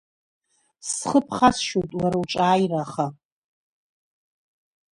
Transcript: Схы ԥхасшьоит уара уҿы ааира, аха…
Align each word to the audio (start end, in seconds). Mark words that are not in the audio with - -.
Схы 0.87 1.19
ԥхасшьоит 1.25 1.91
уара 2.01 2.17
уҿы 2.21 2.39
ааира, 2.47 2.77
аха… 2.85 3.07